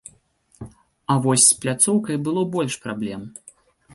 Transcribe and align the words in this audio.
А 1.11 1.17
вось 1.25 1.43
з 1.49 1.59
пляцоўкай 1.65 2.17
было 2.27 2.41
больш 2.55 2.73
праблем. 2.87 3.21